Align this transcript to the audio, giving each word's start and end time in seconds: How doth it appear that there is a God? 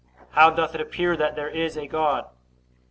How 0.31 0.49
doth 0.49 0.73
it 0.73 0.81
appear 0.81 1.15
that 1.15 1.35
there 1.35 1.49
is 1.49 1.77
a 1.77 1.85
God? 1.85 2.25